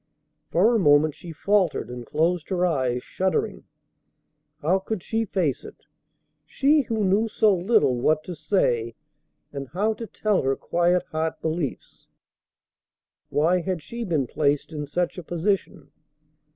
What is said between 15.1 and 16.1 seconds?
a position?